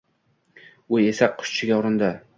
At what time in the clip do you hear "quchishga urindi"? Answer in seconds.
1.37-2.11